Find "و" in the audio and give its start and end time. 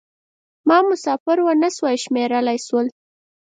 1.39-1.47